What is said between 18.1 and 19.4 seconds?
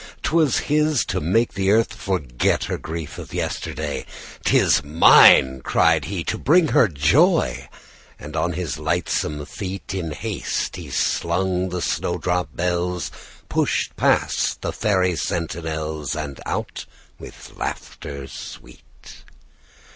sweet.